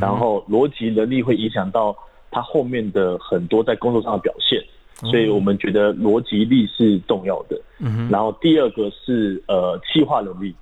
[0.00, 1.94] 然后逻辑能力会影响到。
[2.30, 4.62] 他后面的很多在工作上的表现，
[5.10, 7.60] 所以我们觉得逻辑力是重要的。
[7.78, 10.54] 嗯然后第二个是呃气化能力，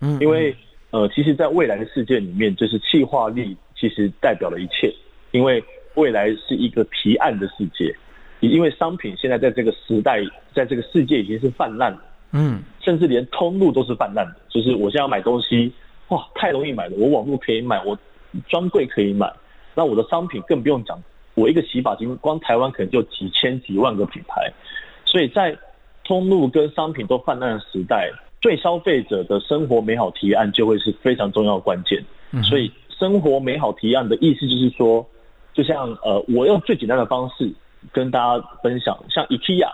[0.00, 0.54] 嗯，因为
[0.90, 4.92] 呃其实，在未来的世界里面，就是气化力其实代表了一切，
[5.32, 5.62] 因为
[5.94, 7.94] 未来是一个提案的世界，
[8.40, 10.22] 因为商品现在在这个时代，
[10.54, 12.02] 在这个世界已经是泛滥了，
[12.32, 15.72] 嗯，甚至连通路都是泛滥的，就是我现在要买东西，
[16.08, 17.98] 哇，太容易买了，我网络可以买，我
[18.46, 19.32] 专柜可以买。
[19.78, 21.00] 那我的商品更不用讲，
[21.34, 24.52] 我一个洗发精，光台湾可能就几千几万个品牌，
[25.04, 25.56] 所以在
[26.02, 28.10] 通路跟商品都泛滥的时代，
[28.40, 32.02] 对消费者的生活美好提案就会是非常重要的关键。
[32.42, 35.06] 所以生活美好提案的意思就是说，
[35.54, 37.48] 就像呃，我用最简单的方式
[37.92, 39.70] 跟大家分享，像 IKEA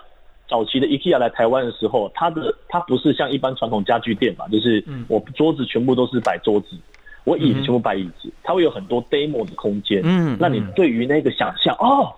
[0.47, 6.77] 早期的 IKEA 来台湾的时候，它的它不是像一般传统家具店嘛，就是我桌子全部都是摆桌子。
[7.25, 10.01] 我椅子全部摆椅子，它会有很多 demo 的空间。
[10.05, 12.13] 嗯，那你对于那个想象，哦，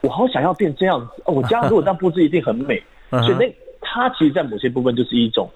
[0.00, 1.22] 我好想要变这样子。
[1.26, 2.82] 哦，我家如果这样布置一定很美。
[3.10, 5.50] 所以那它其实，在某些部分就是一种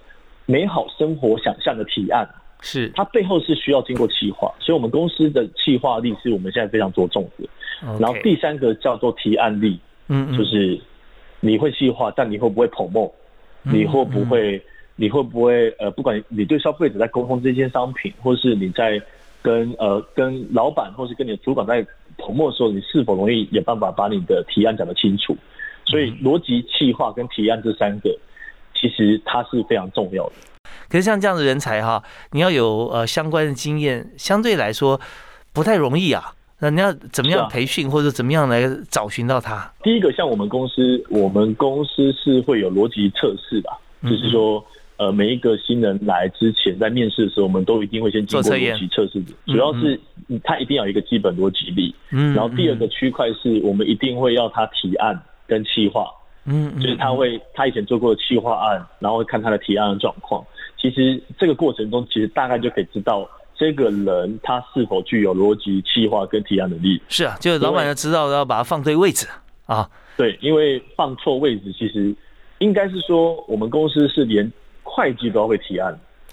[0.44, 2.28] 美好生活想象的提案。
[2.60, 7.48] 是，它背后是需要经过企划，所以我们公司的企划力是我们现在非常着重的。
[8.00, 10.78] 然后第三个叫做提案力，嗯，就是
[11.40, 13.08] 你会企划，但你会不会捧梦？
[13.62, 14.60] 你会不会？
[14.96, 19.00] 你会不会呃，不管你对消费者在沟通这件商品，或是你在
[19.42, 25.36] 跟呃跟老板，或是跟你的主管在投墨的时候，你是否容易有办法把你的提案讲得清楚？
[25.84, 28.10] 所以逻辑、气化跟提案这三个，
[28.74, 30.32] 其实它是非常重要的。
[30.88, 34.98] 可是像这样的人才哈，你要有呃相关的经验，相对来说
[35.52, 36.32] 不太容易啊。
[36.58, 39.70] 那你要怎么样培训，或者怎么样来找寻到他？
[39.82, 43.70] 第一个，像我们公司，我们公司是会有逻辑测试的，
[44.02, 44.64] 就是说。
[44.98, 49.22] 呃，每一个新人来之前，在面试的时候，我们都一定会先经过逻辑测试。
[49.44, 50.00] 主要是
[50.42, 51.94] 他一定要有一个基本逻辑力。
[52.10, 52.34] 嗯。
[52.34, 56.06] 然后第二个区块是我们一定会要他提案跟企划。
[56.46, 56.74] 嗯。
[56.80, 60.42] 就是他会他以前做过的企划案，然后会看他的提案的状况。
[60.80, 66.98] 其实这个过程中，其实大概就可以知道这个人他是否具有逻辑、企划跟提案能力。
[67.10, 69.26] 是啊，就是老板要知道要把它放对位置
[69.66, 69.86] 啊。
[70.16, 72.14] 对，因为放错位置，其实
[72.60, 74.50] 应该是说我们公司是连。
[74.86, 75.92] 会计都要会提案，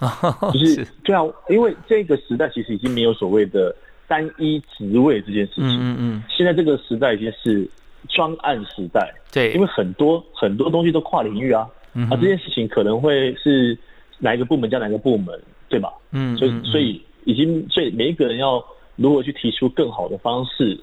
[0.52, 3.74] 就是对啊，因为这个时代其实已经没有所谓的
[4.06, 5.66] 单一职位这件事情。
[5.66, 7.68] 嗯嗯，现在这个时代已经是
[8.08, 9.12] 专案时代。
[9.32, 11.68] 对，因为很多很多东西都跨领域啊，
[12.10, 13.76] 啊，这件事情可能会是
[14.18, 15.38] 哪一个部门加哪个部门，
[15.68, 15.92] 对吧？
[16.12, 18.64] 嗯，所以所以已经所以每一个人要
[18.96, 20.78] 如何去提出更好的方式，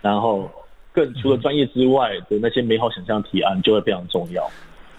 [0.00, 0.48] 然后
[0.92, 4.48] 更除了专业之外的那些美好想象提案，就会非常重要。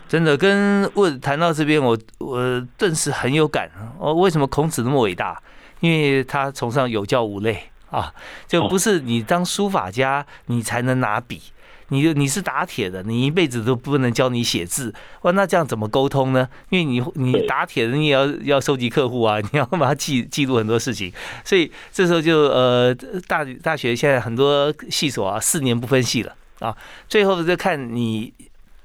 [0.07, 4.13] 真的跟问谈到这边，我我顿时很有感哦。
[4.13, 5.41] 为什么孔子那么伟大？
[5.79, 8.11] 因为他崇尚有教无类啊，
[8.47, 11.39] 就不是你当书法家你才能拿笔，
[11.89, 14.91] 你你是打铁的，你一辈子都不能教你写字，
[15.21, 16.49] 哇，那这样怎么沟通呢？
[16.69, 21.13] 因为你你打铁的，你也要要收集客户啊， 你要把它记记录很多事情，
[21.45, 22.95] 所以这时候就呃
[23.27, 26.75] 大大学现在很多系所啊，四年不分系了啊，
[27.07, 28.33] 最后就看你。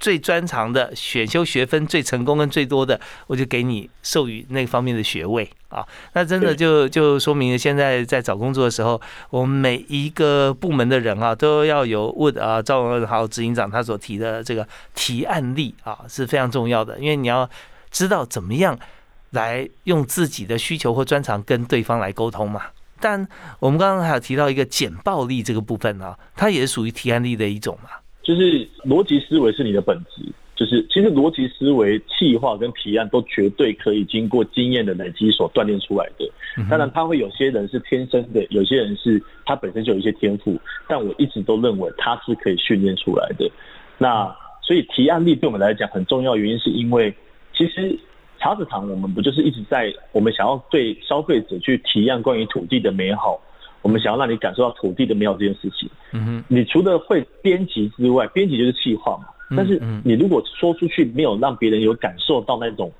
[0.03, 5.87] 最专长的选修学分最成功跟最多的，我就给你授予那方面的学位啊。
[6.15, 17.49] 那真的就就说明现在在找工作的时候，我们每一个部门的人啊，都要有 Wood 啊赵文豪执行长他所提的这个提案例啊是非常重要的，因为你要
[17.93, 18.77] 知道怎么样
[19.31, 22.63] 来用自己的需求或专长跟对方来沟通嘛。
[22.99, 23.25] 但
[23.61, 27.91] 我们刚刚还有提到一个简暴力这个部分啊，它也是属于提案力的一种嘛。
[28.23, 30.23] 就是逻辑思维是你的本质，
[30.55, 36.31] 就是其实逻辑思维、气化跟提案都绝对可以经过经验的累积所锻炼出来的。
[36.71, 40.57] 当然，他会有些人是天生的，有些人是他本身就有一些天赋，
[40.87, 43.51] 但我一直都认为他是可以训练出来的。
[43.99, 44.33] 那
[44.63, 47.13] 所以提案力对我们来讲很重要，原因是因为
[47.57, 47.99] 其实
[48.39, 53.41] 茶子堂我们不就是一直在我们想要对消费者去提案关于土地的美好。
[53.83, 59.25] 我们想要让你感受到土地的美好这件事情，嗯哼，你除了会编辑之外，编辑就是气话嘛。
[59.55, 62.91] 但是你如果说出去没有让别人有感受到那种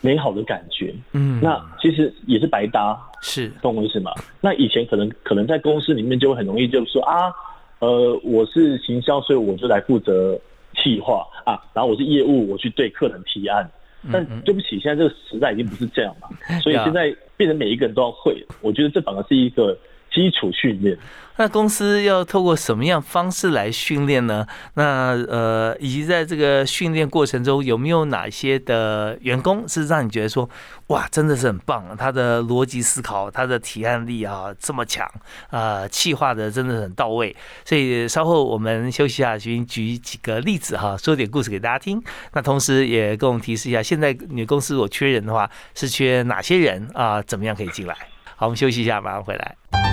[0.00, 4.12] 美好的感觉，嗯，那其实也是白搭，是懂我意思吗？
[4.40, 7.32] 那以前可能可能在公司里面就会很容易就是说啊，
[7.80, 10.38] 呃，我是行销，所以我就来负责
[10.76, 13.68] 气话啊，然后我是业务，我去对客人提案。
[14.12, 16.28] 但对不起，现在这个时代已经不是这样了，
[16.62, 18.40] 所以现在变成每一个人都要会。
[18.60, 19.76] 我觉得这反而是一个。
[20.18, 20.98] 基础训练，
[21.36, 24.44] 那公司要透过什么样方式来训练呢？
[24.74, 30.50] 那呃，以及在这个训练过程中，有没有哪些的员工是让你觉得说，
[30.88, 35.08] 哇，真的是很棒，他的逻辑思考，他的提案力啊这么强，
[35.50, 37.34] 啊，气化的真的很到位。
[37.64, 42.02] 所以稍后我们休息一下，举举几个例子哈，说点故事给大家听。
[42.32, 47.22] 那同时也跟我们提示一下，现在你公司如果缺人的话，是缺哪些人啊？
[47.22, 47.94] 怎么样可以进来？
[48.34, 49.87] 好，我们休息一下，马上回来。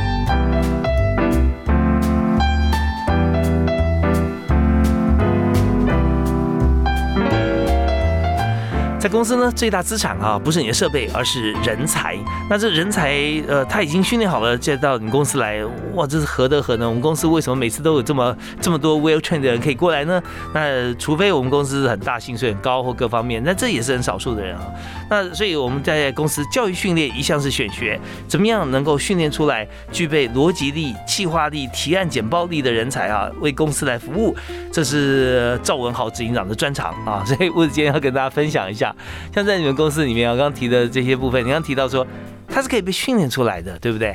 [9.05, 12.17] 在公司呢，最大资产啊，不是你的设备，而是人才。
[12.49, 13.15] 那这人才，
[13.47, 15.63] 呃，他已经训练好了，再到你公司来，
[15.93, 16.89] 哇，这是何德何能？
[16.89, 20.19] 我们公司为什么每次都有这么 这么多 well trained 的人可以过来呢？
[20.55, 24.63] 那除非我们公司很大，薪水很高或各方面，那这也是很少数的人啊。
[25.07, 34.35] 那所以我们在公司教育训练一向是选学，怎么样能够训练出来具备逻辑力、企划力、提案简报力的人才啊，为公司来服务，
[34.71, 37.23] 这是赵文豪执行长的专长啊。
[37.23, 38.94] 所以我今天要跟大家分享一下。
[39.33, 42.05] 像在你们公司里面，我刚刚提的这些部分，你刚提到说
[42.47, 44.13] 它是可以被训练出来的，对不对？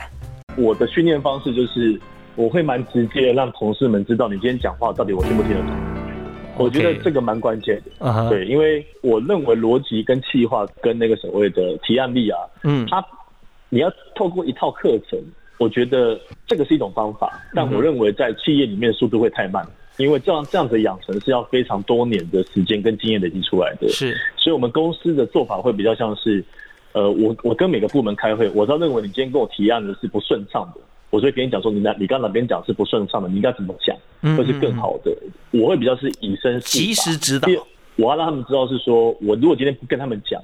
[0.57, 1.99] 我的训练方式就是，
[2.35, 5.71] 我会蛮直接，让同事们知道你今天讲话到底我听不听得懂。
[6.57, 13.03] 我觉得这个蛮关键的，对，因为我认为逻辑跟气化跟那个所谓的提案力啊，嗯，它
[13.71, 15.19] 你要透过一套课程，
[15.57, 19.67] 我觉得这个是一种方法，但我认为在企业里面速度会太慢。
[20.01, 26.45] 因为这样这样子养成是要非常多年的时间跟经验累积出来的，是，所以我们公司的做法会比较像是，
[26.93, 33.97] 呃，我我跟每个部门开会，我要认为你今天跟我提案的是不顺畅的，我就会跟你讲说，你那你刚哪边讲是不顺畅的，你应该怎么讲
[34.37, 35.17] 会是更好的。
[35.51, 37.49] 我会比较是以身及时指导，
[37.97, 40.43] 我要让他们知道是说，我如果今天不跟他们讲。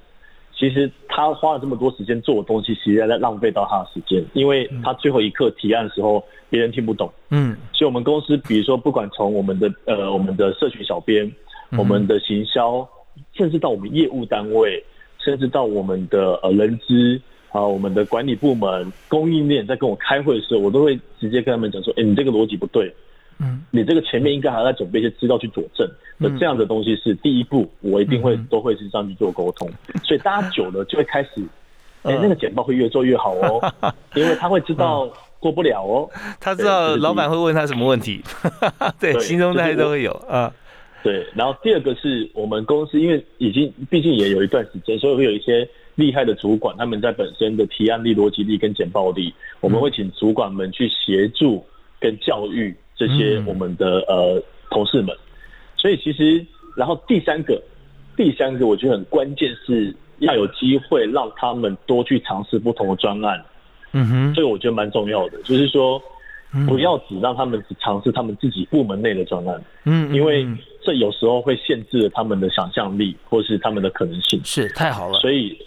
[0.58, 7.12] 其实他花了这么多时间做的东西，其实在浪费到他的时间，因为他最后一刻提案的时候，别人听不懂。
[7.30, 11.30] 嗯，所以我们公司，比如说，不管从我们的呃我们的社群小编，
[11.76, 12.88] 我们的行销，
[13.34, 14.82] 甚至到我们业务单位，
[15.18, 17.20] 甚至到我们的呃人资
[17.52, 22.90] 啊，我们的管理部门、供应链，在跟我开会的时候，我都会直接跟他们讲说：，哎，你这个逻辑不对。
[23.38, 29.70] 嗯，你这个前面应该还要准备一些资料去佐证，那这样的东西是第一步，我一定会都会是这样去做沟通，
[30.02, 31.42] 所以大家久了就会开始，
[32.02, 35.06] 哎，那个简报会越做越好哦，因为他会知道
[35.38, 36.08] 过不了哦，
[36.40, 38.22] 他知道老板会问他什么问题，
[38.98, 40.50] 对，心中大家都会有啊，
[41.02, 51.62] 对，然后第二个是我们公司，因为已经毕竟也有一段时间，所以会有一些厉害的主管，他们在本身的提案力、逻辑力跟简报力，我们会请主管们去协助
[52.00, 52.74] 跟教育。
[52.96, 55.14] 这些我们的呃同事们，
[55.76, 56.44] 所以其实，
[56.76, 57.60] 然后第三个，
[58.16, 63.44] 第三个我觉得很关键是要有机会让他们多去尝试不同的专案，
[63.92, 66.00] 嗯哼，这个我觉得蛮重要的，就是说
[66.66, 70.46] 不要只让他们只尝试他们自己部门内的专案，嗯，因为
[70.82, 75.58] 这有时候会限制了他们的想象力或是他们的可能性，是太好了，所以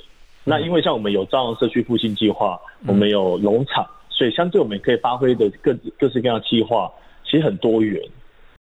[0.43, 6.91] 那因为像我们有朝阳社区复兴计划，我们有农场，所以相对我们可以发挥的各各式各样的计划。
[7.29, 8.01] 其实很多元，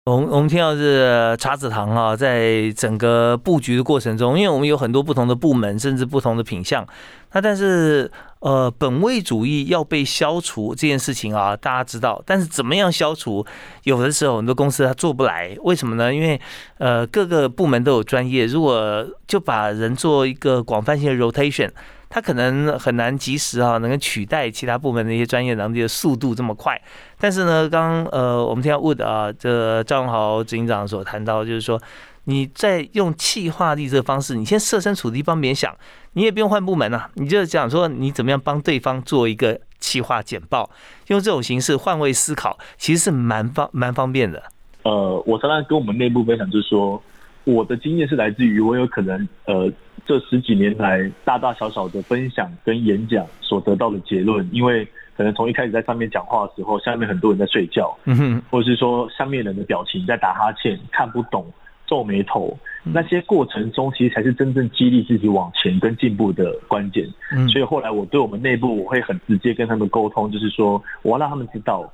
[0.04, 6.86] 我们我们听到是茶子堂啊，在整个布局的过程中，因为我们有很多不同的部门，甚至不同的品相，
[7.32, 8.08] 那但是
[8.38, 13.44] 呃，本位主义要被消除这件事情啊，大家知道，但是怎么样消除，
[13.82, 16.14] 有的时候很多公司它做不来，为什么呢？
[16.14, 16.40] 因为
[16.78, 21.70] 呃，各个部门都有专业，如果就把人做一个广泛性的 rotation。
[22.14, 26.78] 他可能很难及时啊，能够取代其他部门的一些专业能力的速度这么快。
[27.18, 31.80] 但是呢，刚呃，我们听到 Wood 啊，这赵永豪执行长所谈到，就是说
[32.24, 35.74] 你在用气化力这个方式，你先设身处地帮别人想，
[36.12, 40.68] 你也不用换部门啊，你就讲说你怎么样帮对方做一个气化简报，
[41.06, 44.42] 用这种形式换位思考，其实是蛮方蛮方便的。
[44.82, 47.02] 呃，我常常跟我们内部分享，就是说
[47.44, 49.72] 我的经验是来自于我有可能呃。
[50.04, 54.86] 这十几年来，大大小小的分享跟演讲所得到的结论，因为
[55.16, 61.46] 可能从一开始在上面讲话的时候，下面很多人在睡觉，嗯或者是说下面人的表情在打哈欠、看不懂、
[61.86, 67.08] 皱眉头，那些过程中其实才是真正激励自己往前跟进步的关键。
[67.52, 71.90] 所以后来我对我们内部，我会很直接跟他们沟通，就是说我要让他们知道。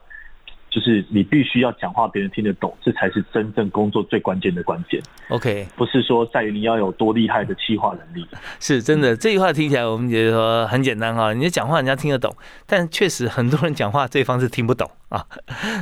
[0.71, 5.01] 就是你必须要讲话，别人听得懂，这才是真正工作最关键的关键。
[5.29, 8.27] OK，不是说在于你要有多厉害的气化能力，
[8.61, 9.17] 是真的。
[9.17, 12.35] 这句话听起来我们觉得说很简单哈，你讲话人家听得懂，
[12.67, 15.25] 但确实很多人讲话对方是听不懂啊。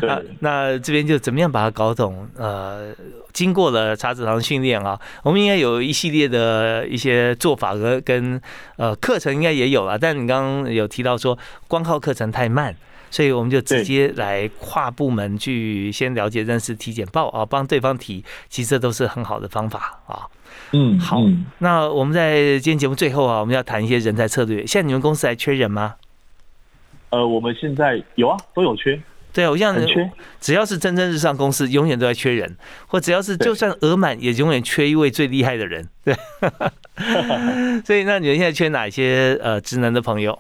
[0.03, 2.29] 那那这边就怎么样把它搞懂？
[2.37, 2.95] 呃，
[3.33, 8.41] 经过了茶子堂训练啊，我们应该有一系列的一些做法和跟
[8.77, 9.99] 呃课程应该也有了。
[9.99, 12.75] 但你刚刚有提到说，光靠课程太慢。
[13.17, 20.29] 所以我们就直接来跨部门去先了解认识体检报啊，帮对方提，其实这都是很好的方法啊。
[20.73, 21.23] 嗯，好，
[21.61, 24.67] 那我们在今天节目最后啊，我们要谈一些人才策略。
[24.67, 25.95] 现在你们公司还缺人吗？
[27.09, 29.01] 呃，我们现在有啊，都有缺。
[29.33, 32.55] 对啊，我像缺，只要是蒸蒸日上公司，永远都在缺人，
[32.87, 35.89] 或只要是就算额满，也永远缺一位最厉害的人。
[36.05, 36.15] 对，
[37.83, 40.39] 所以那你们现在缺哪些呃职能的朋友？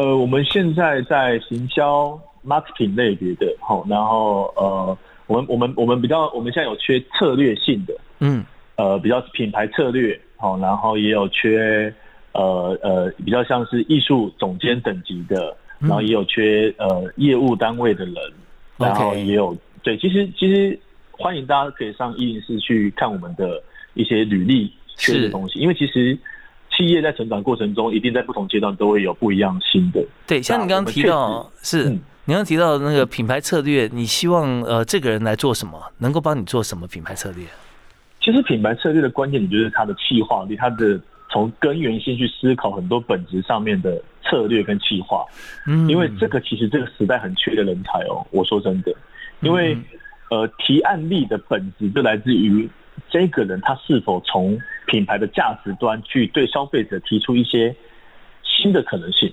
[0.00, 4.96] 呃，我们现在在行销 marketing 类别的，好，然后呃，
[5.26, 8.42] 我们我们我们比较，我们现在有缺策略性的，嗯，
[8.76, 11.94] 呃，比较品牌策略，好，然后也有缺
[12.32, 18.14] 呃呃，比较像是艺术总监等级的，然后也有缺呃业务单位的人，
[18.78, 20.80] 然后也有对，其实其实
[21.10, 26.18] 欢迎大家可以上一零四去看我们的一些履历缺的东西，因为其实。
[26.80, 30.02] 企业在成长过程中，一定在不同阶段都会有不一样新的。
[30.26, 37.44] 对，像你刚刚提到，是你刚刚提到那个品牌策略，你希望呃这个人来做什么，能够帮你做什么品牌策略？
[38.22, 40.98] 其实品牌策略的关键，你就是他的企划力，他的
[41.30, 45.22] 从根源性去思考很多本质上面的策略跟企划。
[45.66, 48.26] 嗯，因为这个其实这个时代很缺的人才哦。
[48.30, 48.94] 我说真的，
[49.40, 49.76] 因为
[50.30, 52.66] 呃提案力的本质就来自于。
[53.08, 54.58] 这个人他是否从
[54.90, 57.74] 品牌的价值端去对消费者提出一些
[58.42, 59.32] 新的可能性？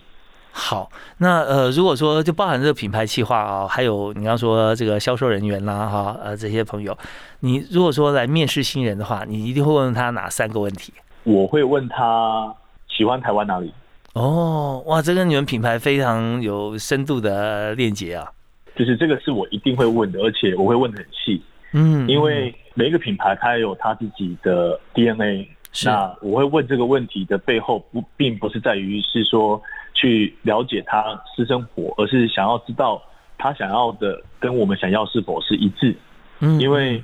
[0.51, 6.95] 好，那呃，如果说就包含这个品牌企划啊，还有你刚说这个销售人员啦，哈，呃，这些朋友，
[7.39, 10.93] 你如果说来面试新人的话，你一定会问他哪三个问题？
[11.23, 12.53] 我会问他
[12.87, 13.73] 喜欢台湾哪里？
[14.13, 18.31] 哦，哇，这跟你们品牌非常有深度的链接啊！
[18.75, 21.41] 就是这个是我一定会问的，而且我会问的很细，
[21.73, 22.53] 嗯，因为。
[22.77, 25.49] 每一个品牌它有它自己的 DNA，
[25.83, 29.59] 那我会问这个问题的背后不并不是在于是说
[29.95, 33.01] 去了解他私生活，而是想要知道
[33.35, 35.95] 他想要的跟我们想要是否是一致。
[36.39, 37.01] 嗯，因为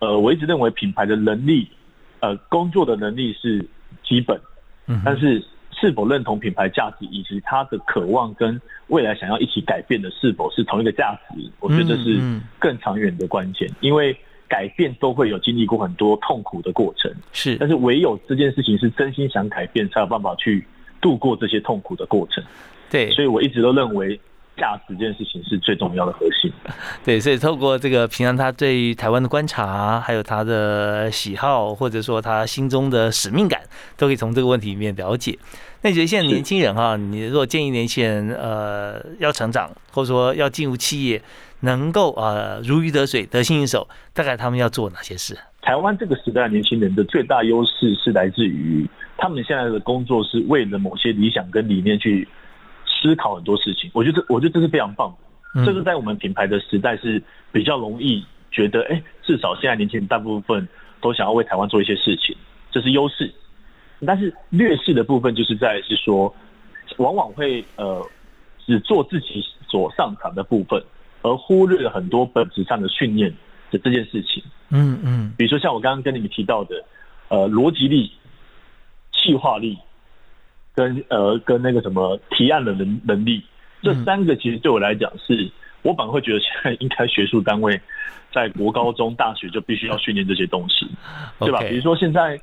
[0.00, 1.66] 呃我一直认为品牌的能力，
[2.20, 3.66] 呃工作的能力是
[4.04, 4.38] 基本，
[4.86, 12.20] 嗯，但是是否认同品牌价值以及他的渴望跟未来想要一起改变的是否是同一个价值，我觉得是
[12.58, 14.14] 更长远的关键，因为。
[14.48, 20.66] 改变都会有经历过很多痛苦的过程，是，但是唯有这件事情是真心想改变，才有办法去
[21.00, 22.42] 度过这些痛苦的过程。
[22.90, 24.18] 对，所以我一直都认为
[24.56, 26.50] 价值这件事情是最重要的核心。
[27.04, 33.60] 对，所以透过这个平常他对于台湾的观察，还有他的喜好，或者说他心中的使命感，
[33.96, 35.36] 都可以从这个问题里面了解。
[35.86, 41.22] 那你觉得现在年轻人哈，你如果建议年轻人呃要成长，或者说要进入企业？
[41.60, 45.38] 能够呃如鱼得水、得心应手，大概他们要做哪些事？
[45.62, 48.84] 台湾这个时代年轻人的最大优势是来自于
[49.16, 52.26] 他们现在的工作是为了某些理想跟理念去
[52.84, 53.88] 思考很多事情。
[53.94, 55.14] 我觉得，我觉得这是非常棒
[55.54, 55.64] 的。
[55.64, 57.22] 这个在我们品牌的时代是
[57.52, 60.66] 比较容易觉得，哎，至少现在年轻人大部分
[61.00, 62.36] 都想要为台湾做一些事情，
[62.72, 63.32] 这是优势。
[64.04, 66.34] 但是劣势的部分就是在是说，
[66.98, 68.04] 往往会呃
[68.66, 70.82] 只做自己所擅长的部分。
[71.22, 73.28] 而忽略了很多本质上的训练，
[73.72, 74.40] 的这件事情。
[74.68, 76.84] 嗯嗯，比如说像我刚刚跟你们提到的，
[77.28, 78.12] 呃，逻辑力、
[79.10, 79.76] 气化力，
[80.72, 83.42] 跟呃跟那个什么提案的能能力，
[83.82, 85.50] 这三个其实对我来讲是，
[85.82, 87.80] 我反而会觉得现在应该学术单位
[88.32, 90.86] 在国高中、大学就必须要训练这些东西，
[91.40, 91.58] 对吧？
[91.62, 92.40] 比如说现在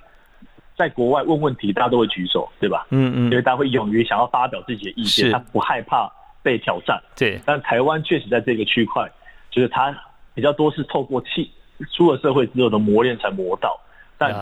[0.77, 2.85] 在国外问问题，大家都会举手，对吧？
[2.89, 6.11] 嗯嗯，因为大家会勇于想要发表自己的意见，他不害怕
[6.41, 7.01] 被挑战。
[7.15, 9.09] 对，但台湾确实在这个区块，
[9.49, 9.95] 就是他
[10.33, 11.51] 比较多是透过气。
[11.95, 13.79] 出了社会之后的磨练才磨到，
[14.17, 14.33] 但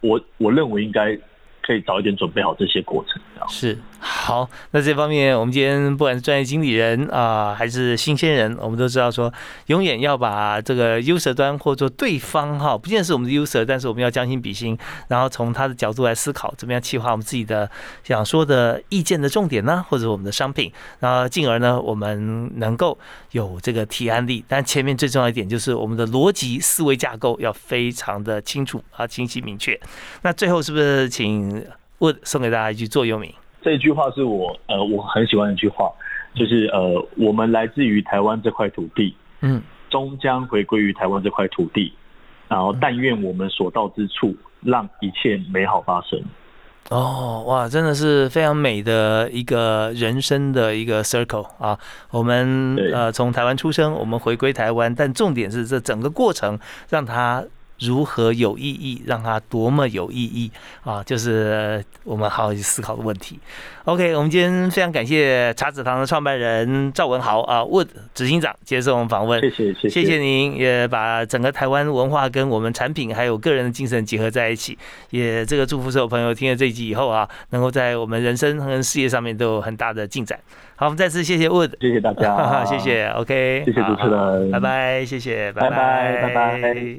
[0.00, 1.18] 我我认为应该。
[1.62, 4.48] 可以早一点准备好这些过程，是好。
[4.72, 9.32] 那这方面，我们今天不管是专业经理人啊，还是新鲜人，我们都知道说，
[9.66, 14.76] 永远要把这个 user 端或者对方哈，不见是我们的 user，但是我们要将心比心，
[15.08, 17.70] 然后从他的角度来思考，怎么样企划我们自己的
[18.04, 22.98] 想说的意见的重点呢，或者我们的商品，然后进而呢，我们能够
[23.30, 24.44] 有这个提案力。
[24.48, 29.80] 但前面最重要一点就是我们的逻辑思维架构要非常的清楚啊，清晰明确。
[30.22, 31.64] 那最后是不是请？
[32.00, 33.32] 问送给大家一句座右铭，
[33.66, 35.90] 这句话是我呃我很喜欢的一句话，
[36.36, 39.60] 就是呃我们来自于台湾这块土地，嗯，
[39.90, 41.92] 终将回归于台湾这块土地，
[42.46, 46.22] 然后但愿我们所到之处，让一切美好发生。
[46.90, 51.76] 哦，哇，真的是非常美的一个人生的一个 circle 啊！
[52.12, 56.56] 我们呃从台湾出生，我们回归台湾，但重点是这整个过程
[56.88, 57.42] 让它。
[57.80, 59.02] 如何有意义？
[59.06, 60.50] 让它多么有意义
[60.84, 61.02] 啊！
[61.04, 63.38] 就是我们好好去思考的问题。
[63.84, 69.40] OK，我们今天非常感谢茶子堂的创办人赵文豪啊，Wood 执行长接受我们访问。
[69.40, 74.76] 谢谢，谢谢，谢谢您，也把整个台湾文化跟我们产品还有个人的精神结合在一起。
[75.10, 80.38] 也这个祝福所有朋友听了这一集以后啊，能够在我们人生和事业上面都有很大的进展。
[80.74, 83.06] 好，我们再次谢谢 Wood，谢谢大家， 谢谢。
[83.10, 86.96] OK，谢谢主持人，拜拜，谢谢，拜拜，拜拜。